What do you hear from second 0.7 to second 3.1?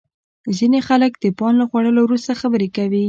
خلک د پان له خوړلو وروسته خبرې کوي.